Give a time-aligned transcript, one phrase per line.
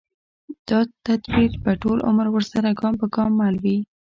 [0.67, 3.77] دا تدبیر به ټول عمر ورسره ګام پر ګام مل وي